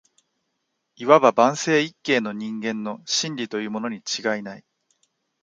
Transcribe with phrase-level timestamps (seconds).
[0.97, 4.65] 謂わば万世一系の人間の「真理」とかいうものに違いない